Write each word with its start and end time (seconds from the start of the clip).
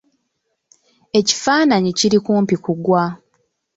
Ekifaananyi 1.19 1.91
kiri 1.99 2.17
kumpi 2.25 2.55
ku 2.63 2.71
gwa. 2.83 3.03